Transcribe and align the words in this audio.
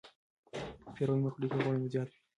پیروي 0.93 1.19
مه 1.23 1.29
خورئ 1.33 1.47
که 1.51 1.57
غوړ 1.63 1.75
مو 1.81 1.87
زیات 1.93 2.09
وي. 2.11 2.19